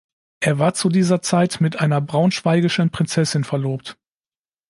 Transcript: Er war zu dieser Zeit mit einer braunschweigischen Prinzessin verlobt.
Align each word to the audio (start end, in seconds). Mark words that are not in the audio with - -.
Er 0.39 0.57
war 0.57 0.73
zu 0.73 0.89
dieser 0.89 1.21
Zeit 1.21 1.61
mit 1.61 1.79
einer 1.79 2.01
braunschweigischen 2.01 2.89
Prinzessin 2.89 3.43
verlobt. 3.43 3.99